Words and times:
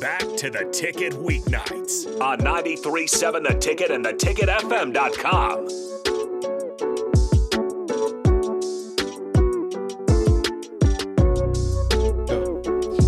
Back 0.00 0.26
to 0.38 0.50
the 0.50 0.68
ticket 0.72 1.12
weeknights 1.12 2.20
on 2.20 2.38
93.7 2.38 3.46
The 3.46 3.54
Ticket 3.58 3.90
and 3.90 4.04
theticketfm.com. 4.04 5.90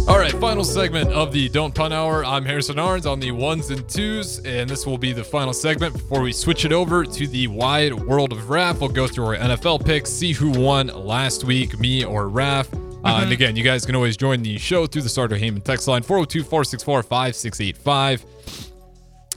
All 0.08 0.18
right, 0.18 0.32
final 0.32 0.62
segment 0.62 1.10
of 1.10 1.32
the 1.32 1.48
Don't 1.48 1.74
Pun 1.74 1.92
Hour. 1.92 2.24
I'm 2.24 2.44
Harrison 2.44 2.76
Arns 2.76 3.10
on 3.10 3.18
the 3.18 3.30
ones 3.30 3.70
and 3.70 3.88
twos, 3.88 4.40
and 4.40 4.68
this 4.68 4.86
will 4.86 4.98
be 4.98 5.12
the 5.12 5.24
final 5.24 5.52
segment 5.52 5.94
before 5.94 6.20
we 6.20 6.32
switch 6.32 6.64
it 6.64 6.72
over 6.72 7.04
to 7.04 7.26
the 7.26 7.46
wide 7.48 7.94
world 7.94 8.32
of 8.32 8.38
Raph. 8.40 8.80
We'll 8.80 8.90
go 8.90 9.08
through 9.08 9.26
our 9.26 9.36
NFL 9.36 9.84
picks, 9.86 10.10
see 10.10 10.32
who 10.32 10.50
won 10.50 10.88
last 10.88 11.44
week, 11.44 11.80
me 11.80 12.04
or 12.04 12.28
Raph. 12.28 12.81
Uh, 13.04 13.20
and 13.22 13.32
again, 13.32 13.56
you 13.56 13.64
guys 13.64 13.84
can 13.84 13.96
always 13.96 14.16
join 14.16 14.42
the 14.42 14.58
show 14.58 14.86
through 14.86 15.02
the 15.02 15.08
Starter 15.08 15.36
Heyman 15.36 15.62
text 15.64 15.88
line 15.88 16.02
402 16.02 16.44
464 16.44 17.02
5685. 17.02 18.24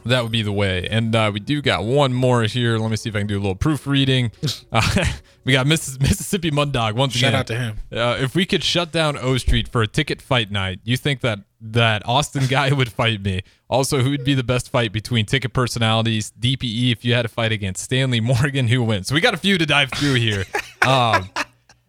That 0.08 0.22
would 0.22 0.32
be 0.32 0.44
the 0.44 0.52
way. 0.52 0.88
And 0.88 1.16
uh, 1.16 1.32
we 1.34 1.40
do 1.40 1.64
got 1.64 1.84
one 1.84 2.14
more 2.14 2.44
here. 2.44 2.78
Let 2.78 2.92
me 2.92 2.96
see 2.96 3.10
if 3.10 3.16
I 3.16 3.20
can 3.20 3.28
do 3.28 3.38
a 3.38 3.42
little 3.42 3.56
proofreading. 3.56 4.32
Uh, 4.72 5.06
we 5.46 5.54
got 5.54 5.66
Missis- 5.68 6.00
Mississippi 6.00 6.52
Mud 6.52 6.72
Dog 6.74 6.96
once 6.98 7.14
Shout 7.14 7.30
again. 7.30 7.40
out 7.40 7.48
to 7.48 7.56
him. 7.58 7.78
Uh, 7.94 8.18
if 8.20 8.36
we 8.36 8.46
could 8.46 8.62
shut 8.64 8.92
down 8.92 9.18
O 9.18 9.38
Street 9.38 9.68
for 9.70 9.82
a 9.82 9.88
ticket 9.88 10.22
fight 10.22 10.52
night, 10.52 10.80
you 10.84 10.98
think 10.98 11.22
that 11.22 11.40
that 11.62 12.06
Austin 12.06 12.46
guy 12.50 12.72
would 12.74 12.92
fight 12.92 13.22
me? 13.24 13.42
Also, 13.70 14.02
who 14.02 14.10
would 14.10 14.26
be 14.26 14.34
the 14.34 14.44
best 14.44 14.70
fight 14.70 14.92
between 14.92 15.26
ticket 15.26 15.54
personalities? 15.54 16.34
DPE, 16.40 16.92
if 16.92 17.06
you 17.06 17.14
had 17.14 17.22
to 17.22 17.30
fight 17.30 17.52
against 17.54 17.84
Stanley 17.84 18.20
Morgan, 18.20 18.68
who 18.68 18.84
wins? 18.84 19.08
So 19.08 19.16
we 19.16 19.22
got 19.22 19.34
a 19.34 19.38
few 19.38 19.58
to 19.58 19.66
dive 19.66 19.92
through 19.92 20.16
here. 20.16 20.44
Um, 20.86 21.30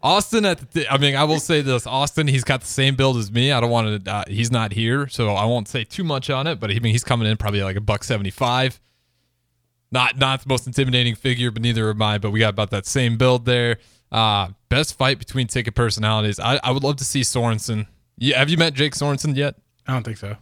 Austin 0.02 0.45
at 0.45 0.59
the, 0.59 0.66
th- 0.66 0.86
I 0.91 0.98
mean, 0.98 1.16
I 1.16 1.24
will 1.24 1.41
say 1.41 1.62
this: 1.62 1.86
Austin, 1.86 2.28
he's 2.28 2.45
got 2.45 2.60
the 2.60 2.66
same 2.66 2.95
build 2.96 3.16
as 3.16 3.30
me. 3.32 3.50
I 3.52 3.60
don't 3.60 3.70
want 3.70 4.04
to. 4.04 4.10
Uh, 4.12 4.24
he's 4.28 4.50
not 4.50 4.73
here, 4.73 5.09
so 5.09 5.30
I 5.30 5.45
won't 5.46 5.68
say 5.68 5.84
too 5.84 6.04
much 6.04 6.30
on 6.30 6.46
it. 6.46 6.60
But 6.60 6.70
I 6.70 6.74
mean, 6.78 6.92
he's 6.92 7.04
coming 7.04 7.27
in 7.28 7.37
probably 7.37 7.62
like 7.62 7.77
a 7.77 7.80
buck 7.80 8.04
seventy-five. 8.04 8.80
Not 9.90 10.18
not 10.18 10.43
the 10.43 10.48
most 10.48 10.66
intimidating 10.66 11.15
figure, 11.15 11.51
but 11.51 11.62
neither 11.62 11.90
am 11.90 12.02
I. 12.02 12.18
But 12.18 12.30
we 12.30 12.40
got 12.40 12.51
about 12.51 12.71
that 12.71 12.87
same 12.87 13.16
build 13.16 13.46
there. 13.46 13.79
Uh, 14.12 14.48
best 14.68 14.96
fight 14.96 15.18
between 15.18 15.46
ticket 15.46 15.74
personalities. 15.74 16.38
I, 16.38 16.60
I 16.62 16.71
would 16.71 16.84
love 16.84 16.96
to 16.96 17.04
see 17.04 17.23
Sorensen. 17.23 17.87
Yeah, 18.18 18.38
have 18.38 18.49
you 18.51 18.56
met 18.56 18.74
Jake 18.74 18.95
Sorensen 18.95 19.34
yet? 19.37 19.56
I 19.87 19.93
don't 19.95 20.02
think 20.04 20.18
so. 20.18 20.37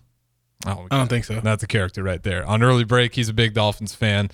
Oh, 0.67 0.87
I 0.91 0.97
don't 0.99 1.09
think 1.09 1.25
so. 1.25 1.41
that's 1.41 1.63
a 1.63 1.67
character 1.67 2.03
right 2.03 2.23
there. 2.23 2.47
On 2.47 2.63
early 2.63 2.85
break, 2.85 3.15
he's 3.15 3.29
a 3.29 3.35
big 3.35 3.55
Dolphins 3.55 3.95
fan. 3.95 4.31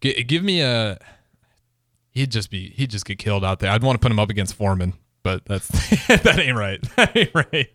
G- 0.00 0.22
give 0.24 0.42
me 0.42 0.60
a. 0.60 0.98
He'd 2.12 2.30
just 2.30 2.50
be. 2.50 2.70
He'd 2.70 2.90
just 2.90 3.04
get 3.04 3.18
killed 3.18 3.44
out 3.44 3.58
there. 3.58 3.70
I'd 3.70 3.82
want 3.82 3.96
to 4.00 4.04
put 4.04 4.12
him 4.12 4.18
up 4.18 4.30
against 4.30 4.54
Foreman, 4.54 4.94
but 5.22 5.44
that's 5.46 5.68
that 6.08 6.38
ain't 6.38 6.56
right. 6.56 6.80
That 6.96 7.16
ain't 7.16 7.34
right. 7.34 7.68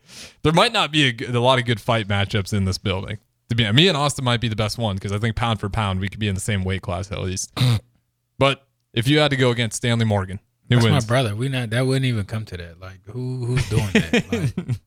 There 0.43 0.53
might 0.53 0.71
not 0.73 0.91
be 0.91 1.15
a 1.25 1.39
lot 1.39 1.59
of 1.59 1.65
good 1.65 1.81
fight 1.81 2.07
matchups 2.07 2.53
in 2.53 2.65
this 2.65 2.77
building. 2.77 3.17
To 3.49 3.55
be, 3.55 3.69
me 3.71 3.87
and 3.87 3.97
Austin 3.97 4.25
might 4.25 4.41
be 4.41 4.47
the 4.47 4.55
best 4.55 4.77
one 4.77 4.95
because 4.95 5.11
I 5.11 5.17
think 5.19 5.35
pound 5.35 5.59
for 5.59 5.69
pound 5.69 5.99
we 5.99 6.09
could 6.09 6.19
be 6.19 6.27
in 6.27 6.35
the 6.35 6.41
same 6.41 6.63
weight 6.63 6.81
class 6.81 7.11
at 7.11 7.19
least. 7.19 7.51
but 8.37 8.67
if 8.93 9.07
you 9.07 9.19
had 9.19 9.31
to 9.31 9.37
go 9.37 9.51
against 9.51 9.77
Stanley 9.77 10.05
Morgan, 10.05 10.39
who 10.69 10.75
That's 10.75 10.85
wins? 10.85 11.05
my 11.05 11.07
brother. 11.07 11.35
We 11.35 11.49
not 11.49 11.69
that 11.71 11.85
wouldn't 11.87 12.05
even 12.05 12.25
come 12.25 12.45
to 12.45 12.57
that. 12.57 12.79
Like 12.79 12.99
who 13.05 13.45
who's 13.45 13.69
doing 13.69 13.89
that? 13.93 14.53
Like, 14.67 14.77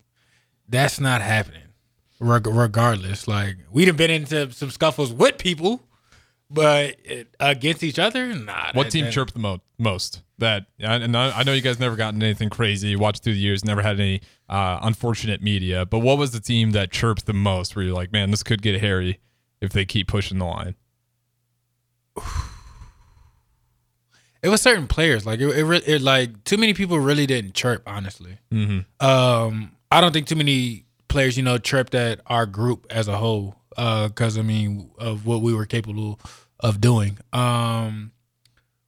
that's 0.68 1.00
not 1.00 1.20
happening. 1.20 1.62
Reg- 2.20 2.46
regardless, 2.46 3.26
like 3.26 3.56
we'd 3.72 3.88
have 3.88 3.96
been 3.96 4.10
into 4.10 4.52
some 4.52 4.70
scuffles 4.70 5.12
with 5.12 5.38
people, 5.38 5.82
but 6.50 6.96
it, 7.04 7.34
against 7.38 7.82
each 7.82 7.98
other, 7.98 8.34
nah. 8.34 8.72
What 8.72 8.90
team 8.90 9.10
chirped 9.10 9.32
the 9.34 9.38
mo- 9.40 9.60
most? 9.78 10.22
That 10.38 10.66
and 10.78 11.16
I, 11.16 11.40
I 11.40 11.42
know 11.42 11.52
you 11.52 11.60
guys 11.60 11.78
never 11.78 11.96
gotten 11.96 12.22
anything 12.22 12.48
crazy. 12.50 12.96
Watched 12.96 13.22
through 13.22 13.34
the 13.34 13.38
years, 13.40 13.64
never 13.64 13.82
had 13.82 14.00
any 14.00 14.20
uh, 14.48 14.78
unfortunate 14.82 15.42
media. 15.42 15.84
But 15.86 15.98
what 16.00 16.16
was 16.18 16.30
the 16.32 16.40
team 16.40 16.70
that 16.72 16.90
chirped 16.90 17.26
the 17.26 17.32
most? 17.34 17.76
Where 17.76 17.84
you're 17.84 17.94
like, 17.94 18.10
man, 18.12 18.30
this 18.30 18.42
could 18.42 18.62
get 18.62 18.80
hairy 18.80 19.20
if 19.60 19.72
they 19.72 19.84
keep 19.84 20.08
pushing 20.08 20.38
the 20.38 20.44
line. 20.46 20.74
It 24.42 24.48
was 24.48 24.62
certain 24.62 24.86
players. 24.86 25.26
Like 25.26 25.40
it, 25.40 25.48
it, 25.50 25.88
it 25.88 26.00
like 26.02 26.44
too 26.44 26.56
many 26.56 26.72
people 26.72 26.98
really 26.98 27.26
didn't 27.26 27.52
chirp. 27.54 27.82
Honestly, 27.86 28.38
Mm-hmm. 28.50 29.06
um, 29.06 29.72
I 29.92 30.00
don't 30.00 30.12
think 30.12 30.28
too 30.28 30.36
many 30.36 30.86
players, 31.08 31.36
you 31.36 31.42
know, 31.42 31.58
chirped 31.58 31.94
at 31.94 32.20
our 32.26 32.46
group 32.46 32.86
as 32.88 33.06
a 33.06 33.18
whole. 33.18 33.56
Because 33.70 34.36
I 34.38 34.42
mean, 34.42 34.90
of 34.98 35.26
what 35.26 35.42
we 35.42 35.54
were 35.54 35.66
capable 35.66 36.20
of 36.58 36.80
doing. 36.80 37.18
Um, 37.32 38.12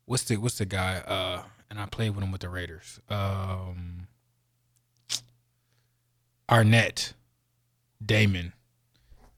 what's 0.05 0.25
the 0.25 0.37
what's 0.37 0.59
the 0.59 0.67
guy? 0.67 0.97
Uh, 1.07 1.43
and 1.71 1.79
I 1.81 1.87
played 1.87 2.11
with 2.15 2.23
him 2.25 2.33
with 2.33 2.41
the 2.43 2.49
Raiders. 2.49 3.01
Um, 3.09 4.09
Arnette, 6.49 7.15
Damon, 8.05 8.53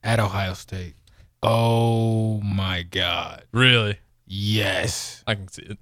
at 0.02 0.18
Ohio 0.18 0.54
State. 0.54 0.94
Oh 1.42 2.40
my 2.40 2.82
God! 2.82 3.44
Really, 3.52 3.98
Yes. 4.26 5.22
I 5.26 5.34
can 5.34 5.48
see 5.48 5.62
it. 5.62 5.78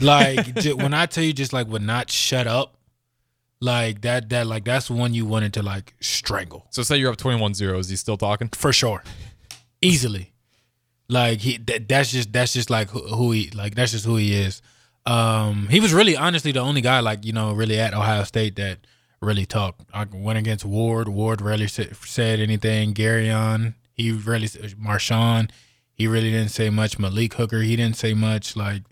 like 0.00 0.64
when 0.76 0.94
I 0.94 1.06
tell 1.06 1.22
you 1.22 1.32
just 1.32 1.52
like 1.52 1.68
would 1.68 1.82
not 1.82 2.10
shut 2.10 2.46
up, 2.46 2.76
like 3.64 4.02
that 4.02 4.28
that 4.28 4.46
like 4.46 4.64
that's 4.64 4.90
one 4.90 5.14
you 5.14 5.24
wanted 5.24 5.54
to 5.54 5.62
like 5.62 5.94
strangle 6.00 6.66
So 6.70 6.82
say 6.82 6.98
you're 6.98 7.10
up 7.10 7.16
21-0. 7.16 7.78
Is 7.78 7.88
he 7.88 7.96
still 7.96 8.16
talking? 8.16 8.48
for 8.48 8.72
sure, 8.72 9.02
easily. 9.80 10.32
Like 11.08 11.40
he 11.40 11.56
that, 11.58 11.88
that's 11.88 12.12
just 12.12 12.32
that's 12.32 12.52
just 12.52 12.70
like 12.70 12.90
who, 12.90 13.00
who 13.00 13.32
he 13.32 13.50
like 13.50 13.74
that's 13.74 13.92
just 13.92 14.04
who 14.04 14.16
he 14.16 14.34
is. 14.34 14.62
Um, 15.06 15.68
he 15.68 15.80
was 15.80 15.92
really 15.92 16.16
honestly 16.16 16.52
the 16.52 16.60
only 16.60 16.80
guy 16.80 17.00
like 17.00 17.24
you 17.24 17.32
know 17.32 17.52
really 17.52 17.78
at 17.78 17.94
Ohio 17.94 18.24
State 18.24 18.56
that 18.56 18.78
really 19.20 19.46
talked. 19.46 19.82
I 19.92 20.06
went 20.12 20.38
against 20.38 20.64
Ward. 20.64 21.08
Ward 21.08 21.40
rarely 21.40 21.66
said, 21.66 21.96
said 21.96 22.40
anything. 22.40 22.94
Gareon, 22.94 23.74
he 23.92 24.12
really 24.12 24.48
Marshon, 24.48 25.50
he 25.94 26.06
really 26.06 26.30
didn't 26.30 26.50
say 26.50 26.70
much. 26.70 26.98
Malik 26.98 27.34
Hooker, 27.34 27.60
he 27.60 27.76
didn't 27.76 27.96
say 27.96 28.14
much. 28.14 28.56
Like 28.56 28.82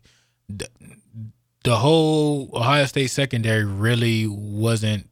the 1.64 1.76
whole 1.76 2.50
Ohio 2.54 2.86
State 2.86 3.08
secondary 3.08 3.64
really 3.64 4.26
wasn't, 4.26 5.08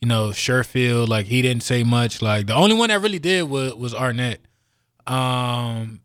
you 0.00 0.08
know, 0.08 0.28
Sherfield. 0.28 1.08
Like 1.08 1.26
he 1.26 1.42
didn't 1.42 1.62
say 1.62 1.82
much. 1.84 2.22
Like 2.22 2.46
the 2.46 2.54
only 2.54 2.76
one 2.76 2.88
that 2.88 3.00
really 3.00 3.18
did 3.18 3.42
was 3.48 3.74
was 3.74 3.94
Arnette. 3.94 4.38
Um, 5.06 6.00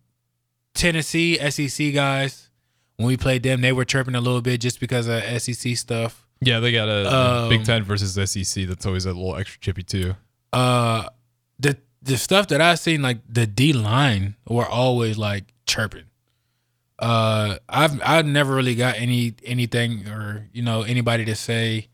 Tennessee 0.73 1.37
SEC 1.49 1.93
guys. 1.93 2.49
When 2.97 3.07
we 3.07 3.17
played 3.17 3.43
them, 3.43 3.61
they 3.61 3.71
were 3.73 3.85
chirping 3.85 4.15
a 4.15 4.21
little 4.21 4.41
bit 4.41 4.61
just 4.61 4.79
because 4.79 5.07
of 5.07 5.23
SEC 5.41 5.75
stuff. 5.75 6.25
Yeah, 6.41 6.59
they 6.59 6.71
got 6.71 6.87
a, 6.87 7.45
a 7.45 7.49
Big 7.49 7.59
Um, 7.59 7.65
Ten 7.65 7.83
versus 7.83 8.13
SEC. 8.31 8.65
That's 8.67 8.85
always 8.85 9.05
a 9.05 9.09
little 9.13 9.35
extra 9.35 9.59
chippy 9.61 9.83
too. 9.83 10.15
Uh, 10.51 11.07
the 11.59 11.77
the 12.01 12.17
stuff 12.17 12.47
that 12.49 12.61
I've 12.61 12.79
seen, 12.79 13.01
like 13.01 13.19
the 13.27 13.47
D 13.47 13.73
line, 13.73 14.35
were 14.47 14.65
always 14.65 15.17
like 15.17 15.45
chirping. 15.65 16.03
Uh, 17.03 17.57
I've 17.67 18.01
I've 18.01 18.25
never 18.25 18.55
really 18.55 18.75
got 18.75 18.95
any 18.95 19.33
anything 19.43 20.07
or 20.07 20.47
you 20.53 20.61
know 20.61 20.83
anybody 20.83 21.25
to 21.25 21.35
say, 21.35 21.89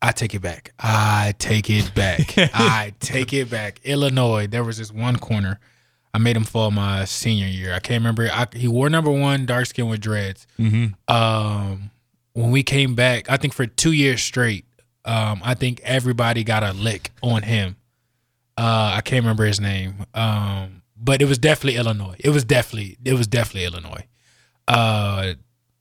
I 0.00 0.12
take 0.12 0.34
it 0.34 0.40
back. 0.40 0.72
I 0.78 1.34
take 1.38 1.68
it 1.68 1.94
back. 1.94 2.32
I 2.38 2.94
take 3.00 3.34
it 3.34 3.50
back. 3.50 3.80
Illinois, 3.84 4.46
there 4.46 4.64
was 4.64 4.78
this 4.78 4.90
one 4.90 5.16
corner. 5.16 5.60
I 6.14 6.18
made 6.18 6.38
him 6.38 6.44
fall 6.44 6.70
my 6.70 7.04
senior 7.04 7.48
year. 7.48 7.74
I 7.74 7.80
can't 7.80 8.00
remember. 8.00 8.30
I, 8.32 8.46
he 8.56 8.66
wore 8.66 8.88
number 8.88 9.10
one, 9.10 9.44
dark 9.44 9.66
skin 9.66 9.90
with 9.90 10.00
dreads. 10.00 10.46
Mm-hmm. 10.58 11.14
Um, 11.14 11.90
when 12.32 12.50
we 12.50 12.62
came 12.62 12.94
back, 12.94 13.30
I 13.30 13.36
think 13.36 13.52
for 13.52 13.66
two 13.66 13.92
years 13.92 14.22
straight, 14.22 14.64
um, 15.04 15.42
I 15.44 15.52
think 15.52 15.82
everybody 15.84 16.44
got 16.44 16.62
a 16.64 16.72
lick 16.72 17.10
on 17.22 17.42
him. 17.42 17.76
Uh, 18.56 18.94
I 18.96 19.02
can't 19.02 19.22
remember 19.22 19.44
his 19.44 19.60
name. 19.60 20.06
Um, 20.14 20.80
but 20.96 21.20
it 21.20 21.26
was 21.26 21.36
definitely 21.36 21.78
Illinois. 21.78 22.16
It 22.18 22.30
was 22.30 22.42
definitely 22.42 22.96
it 23.04 23.12
was 23.12 23.26
definitely 23.26 23.66
Illinois. 23.66 24.06
Uh, 24.70 25.34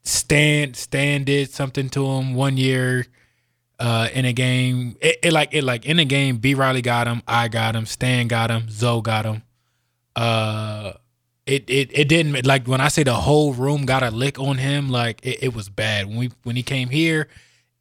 Stan 0.04 0.74
Stan 0.74 1.24
did 1.24 1.52
something 1.52 1.90
to 1.90 2.06
him 2.06 2.34
one 2.34 2.58
year. 2.58 3.06
Uh, 3.78 4.10
in 4.14 4.26
a 4.26 4.34
game, 4.34 4.98
it, 5.00 5.18
it 5.24 5.32
like 5.32 5.54
it 5.54 5.64
like 5.64 5.86
in 5.86 6.00
a 6.00 6.06
game. 6.06 6.38
B 6.38 6.54
Reilly 6.54 6.82
got 6.82 7.08
him. 7.08 7.22
I 7.28 7.48
got 7.48 7.76
him. 7.76 7.86
Stan 7.86 8.28
got 8.28 8.50
him. 8.52 8.70
Zoe 8.70 9.02
got 9.02 9.26
him. 9.26 9.44
Uh, 10.16 10.94
it 11.46 11.70
it 11.70 11.90
it 11.94 12.08
didn't 12.10 12.46
like 12.46 12.68
when 12.68 12.82
I 12.82 12.90
say 12.90 13.04
the 13.04 13.14
whole 13.14 13.54
room 13.54 13.86
got 13.86 14.04
a 14.04 14.12
lick 14.12 14.38
on 14.40 14.58
him. 14.58 14.90
Like 14.90 15.20
it, 15.24 15.44
it 15.44 15.54
was 15.54 15.70
bad 15.70 16.08
when 16.08 16.18
we 16.18 16.32
when 16.44 16.56
he 16.58 16.64
came 16.64 16.90
here, 16.90 17.30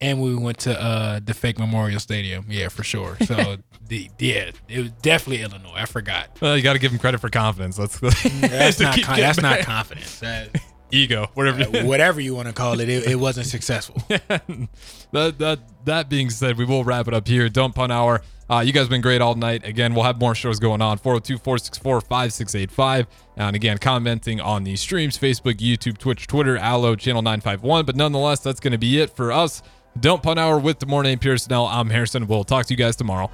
and 0.00 0.20
we 0.20 0.36
went 0.36 0.58
to 0.58 0.80
uh 0.80 1.20
the 1.24 1.34
fake 1.34 1.58
Memorial 1.58 1.98
Stadium. 1.98 2.44
Yeah, 2.48 2.68
for 2.68 2.84
sure. 2.84 3.16
So 3.24 3.56
the 3.88 4.08
yeah, 4.18 4.52
it 4.68 4.80
was 4.80 4.90
definitely 5.02 5.42
Illinois. 5.42 5.72
I 5.74 5.86
forgot. 5.86 6.36
Well, 6.40 6.56
you 6.56 6.62
got 6.62 6.74
to 6.74 6.78
give 6.78 6.92
him 6.92 6.98
credit 6.98 7.18
for 7.20 7.28
confidence. 7.30 7.76
That's 7.76 7.98
That's 7.98 8.78
not 8.78 9.02
con- 9.02 9.18
that's 9.18 9.40
not 9.40 9.60
confidence. 9.60 10.20
That, 10.20 10.60
ego, 10.90 11.30
whatever. 11.34 11.64
whatever 11.86 12.20
you 12.20 12.34
want 12.34 12.48
to 12.48 12.54
call 12.54 12.80
it, 12.80 12.88
it, 12.88 13.06
it 13.06 13.16
wasn't 13.16 13.46
successful. 13.56 14.02
that 14.08 15.38
that 15.38 15.58
that 15.84 16.08
being 16.08 16.30
said, 16.30 16.56
we 16.56 16.64
will 16.64 16.84
wrap 16.84 17.08
it 17.08 17.14
up 17.14 17.26
here. 17.26 17.48
Dump 17.48 17.74
Pun 17.74 17.90
Hour. 17.90 18.22
Uh, 18.50 18.60
you 18.60 18.72
guys 18.72 18.82
have 18.82 18.90
been 18.90 19.02
great 19.02 19.20
all 19.20 19.34
night. 19.34 19.62
Again, 19.66 19.94
we'll 19.94 20.04
have 20.04 20.18
more 20.18 20.34
shows 20.34 20.58
going 20.58 20.80
on. 20.80 20.96
402 20.96 21.36
464 21.36 22.00
5685. 22.00 23.06
And 23.36 23.54
again, 23.54 23.76
commenting 23.76 24.40
on 24.40 24.64
the 24.64 24.74
streams 24.76 25.18
Facebook, 25.18 25.56
YouTube, 25.56 25.98
Twitch, 25.98 26.26
Twitter, 26.26 26.56
Allo, 26.56 26.96
Channel 26.96 27.20
951. 27.20 27.84
But 27.84 27.96
nonetheless, 27.96 28.40
that's 28.40 28.60
going 28.60 28.72
to 28.72 28.78
be 28.78 29.00
it 29.00 29.14
for 29.14 29.32
us. 29.32 29.62
Don't 30.00 30.22
Pun 30.22 30.38
Hour 30.38 30.58
with 30.58 30.78
De'Mornay 30.78 31.20
Pierson-El. 31.20 31.66
I'm 31.66 31.90
Harrison. 31.90 32.26
We'll 32.26 32.44
talk 32.44 32.66
to 32.66 32.72
you 32.72 32.78
guys 32.78 32.96
tomorrow. 32.96 33.30